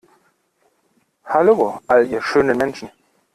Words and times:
Hallo, 1.25 1.79
all 1.87 2.07
ihr 2.07 2.23
schönen 2.23 2.57
Menschen. 2.57 2.89